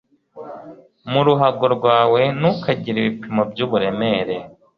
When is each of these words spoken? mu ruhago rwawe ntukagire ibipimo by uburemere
mu 1.11 1.21
ruhago 1.27 1.65
rwawe 1.75 2.21
ntukagire 2.39 2.97
ibipimo 3.01 3.41
by 3.51 3.59
uburemere 3.65 4.35